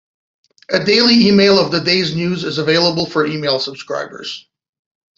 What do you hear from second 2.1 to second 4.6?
news is available for email subscribers.